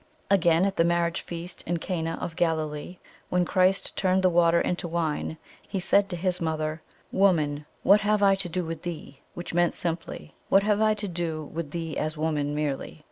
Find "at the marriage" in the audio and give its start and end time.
0.65-1.21